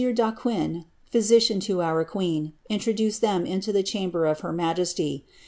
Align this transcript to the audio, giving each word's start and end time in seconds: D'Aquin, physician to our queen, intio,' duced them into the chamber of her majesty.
D'Aquin, 0.15 0.85
physician 1.11 1.59
to 1.59 1.83
our 1.83 2.03
queen, 2.03 2.53
intio,' 2.71 2.95
duced 2.95 3.21
them 3.21 3.45
into 3.45 3.71
the 3.71 3.83
chamber 3.83 4.25
of 4.25 4.39
her 4.39 4.51
majesty. 4.51 5.25